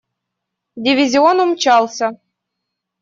Дивизион 0.87 1.37
умчался. 1.43 2.07